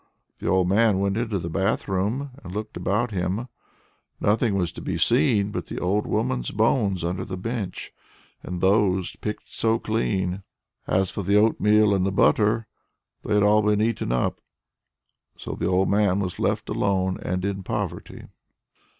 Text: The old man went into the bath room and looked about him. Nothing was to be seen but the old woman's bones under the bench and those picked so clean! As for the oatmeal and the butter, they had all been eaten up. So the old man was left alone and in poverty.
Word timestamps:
The 0.39 0.47
old 0.47 0.67
man 0.67 0.97
went 0.97 1.15
into 1.15 1.37
the 1.37 1.47
bath 1.47 1.87
room 1.87 2.31
and 2.43 2.51
looked 2.51 2.75
about 2.75 3.11
him. 3.11 3.47
Nothing 4.19 4.55
was 4.55 4.71
to 4.71 4.81
be 4.81 4.97
seen 4.97 5.51
but 5.51 5.67
the 5.67 5.77
old 5.77 6.07
woman's 6.07 6.49
bones 6.49 7.03
under 7.03 7.23
the 7.23 7.37
bench 7.37 7.93
and 8.41 8.61
those 8.61 9.15
picked 9.17 9.53
so 9.53 9.77
clean! 9.77 10.41
As 10.87 11.11
for 11.11 11.21
the 11.21 11.35
oatmeal 11.37 11.93
and 11.93 12.03
the 12.03 12.11
butter, 12.11 12.65
they 13.23 13.35
had 13.35 13.43
all 13.43 13.61
been 13.61 13.79
eaten 13.79 14.11
up. 14.11 14.41
So 15.37 15.51
the 15.51 15.67
old 15.67 15.87
man 15.87 16.19
was 16.19 16.39
left 16.39 16.67
alone 16.67 17.19
and 17.21 17.45
in 17.45 17.61
poverty. 17.61 18.25